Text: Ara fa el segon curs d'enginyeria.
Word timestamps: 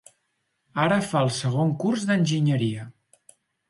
Ara 0.85 0.97
fa 1.11 1.23
el 1.27 1.31
segon 1.41 1.77
curs 1.87 2.09
d'enginyeria. 2.11 2.93